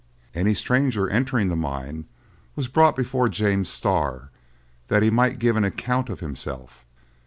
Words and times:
Any 0.33 0.55
stranger 0.55 1.07
entering 1.07 1.49
the 1.49 1.55
mine 1.55 2.05
was 2.55 2.67
brought 2.67 2.95
before 2.95 3.29
James 3.29 3.69
Starr, 3.69 4.31
that 4.87 5.03
he 5.03 5.11
might 5.11 5.37
give 5.37 5.55
an 5.55 5.63
account 5.63 6.09
of 6.09 6.21
himself. 6.21 6.87